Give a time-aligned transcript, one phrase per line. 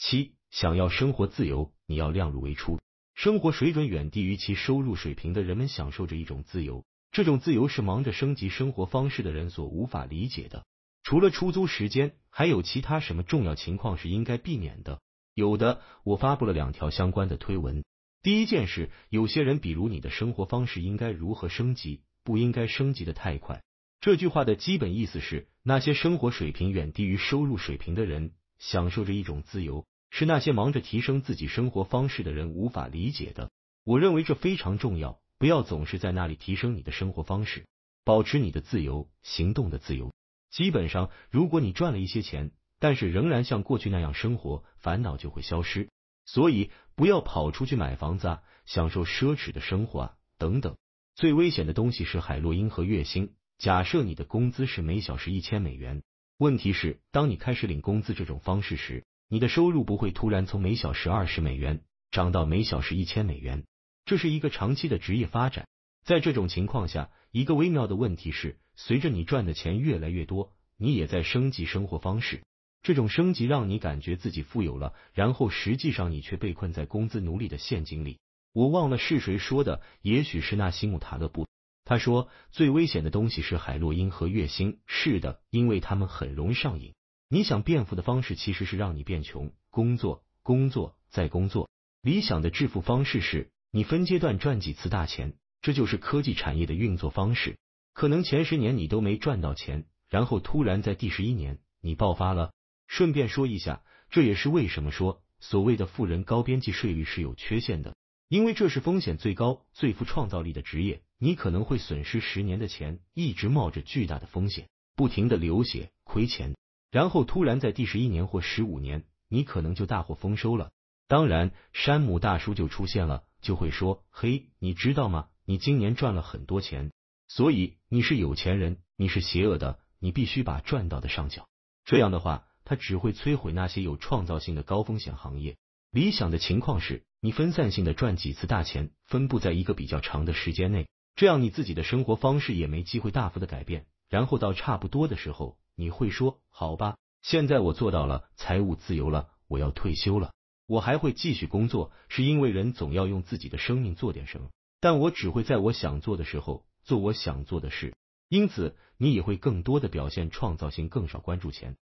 [0.00, 2.80] 七，想要生活自由，你要量入为出。
[3.14, 10.64] 生活水准远低于其收入水平的人们享受着一种自由，这种自由是忙着升级生活方式的人所无法理解的。
[11.02, 15.02] 除了出租时间，还有其他什么重要情况是应该避免的？
[15.34, 17.84] 有的，我发布了两条相关的推文。
[18.22, 23.62] 第一件事，有些人，比如你的生活方式应该如何升级，不应该升级的太快。
[24.00, 33.50] 这句话的基本意思是，那些生活水平远低于收入水平的人享受着一种自由，是那些忙着提升自己生活方式的人无法理解的。
[33.84, 37.66] 我认为这非常重要，不要总是在那里提升你的生活方式，
[38.04, 40.12] 保持你的自由，行动的自由。
[40.50, 45.88] 基本上，如果你赚了一些钱，但是仍然像过去那样生活，烦恼就会消失。
[46.26, 50.76] 所以不要跑出去买房子啊，享受奢侈的生活啊，等等。
[51.14, 53.34] 最危险的东西是海洛因和月薪。
[53.58, 56.02] 假设你的工资是每小时一千美元，
[56.38, 63.64] 问题是当你开始领工资这种方式时，你的收入不会突然从每小时二十美元涨到每小时一千美元。
[64.04, 65.68] 这是一个长期的职业发展。
[66.02, 72.42] 在这种情况下，一个微妙的问题是，随着你赚的钱越来越多，你也在升级生活方式。
[72.82, 78.18] 这种升级让你感觉自己富有了，然后实际上你却被困在工资奴隶的陷阱里。
[78.52, 81.46] 我忘了是谁说的，也许是纳西姆塔勒布。
[81.84, 84.80] 他说最危险的东西是海洛因和月薪。
[84.86, 86.94] 是的，因为他们很容易上瘾。
[87.32, 91.70] 你想变富的方式其实是让你变穷，工作，工作，再工作。
[92.02, 97.56] 理想的致富方式是你分阶段赚几次大钱，这就是科技产业的运作方式。
[97.92, 102.52] 可能前十年你都没赚到钱，然后突然在第十一年你爆发了。
[102.88, 107.94] 顺便说一下，这也是为什么说所谓的富人高边际税率是有缺陷的，
[108.26, 116.56] 因为这是风险最高、最富创造力的职业，你可能会损失十年的钱，一直冒着巨大的风险，不停的流血亏钱，
[116.90, 120.70] 然后突然在第十一年或十五年，你可能就大获丰收了。
[121.08, 125.28] 当然，山姆大叔就出现了，就会说：“嘿，你知道吗？
[125.44, 126.92] 你今年赚了很多钱，
[127.28, 131.46] 所以你是有钱人，你是邪恶的，你必须把赚到的上缴。”
[131.84, 132.46] 这样的话。
[132.62, 135.56] 它只会摧毁那些有创造性的高风险行业。
[135.90, 140.86] 理想的情况是你分散性的赚几次大钱，分布在一个比较长的时间内，
[141.16, 143.86] 这样你自己的生活方式也没机会大幅的改变。
[144.08, 150.34] 然后到差不多的时候，你会说：“好吧，现在我做到了财务自由了，我要退休了。
[150.66, 154.50] 我还会继续工作，是因为人总要用自己的生命做点什么。
[154.78, 157.94] 但我只会在我想做的时候做我想做的事。
[158.28, 161.76] 因此，你也会更多的表现创造性，更少关注钱。”